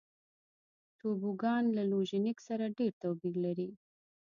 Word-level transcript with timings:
توبوګان 0.99 1.63
له 1.77 1.83
لوژینګ 1.91 2.37
سره 2.47 2.65
ډېر 2.77 2.91
توپیر 3.03 3.35
لري. 3.45 3.69